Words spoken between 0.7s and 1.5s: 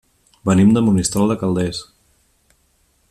de Monistrol de